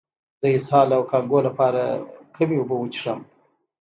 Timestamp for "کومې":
2.35-2.55